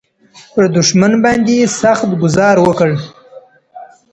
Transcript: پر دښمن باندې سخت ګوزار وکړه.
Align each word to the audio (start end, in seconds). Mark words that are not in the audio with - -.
پر 0.53 0.65
دښمن 0.75 1.13
باندې 1.23 1.71
سخت 1.81 2.05
ګوزار 2.21 2.55
وکړه. 2.61 2.97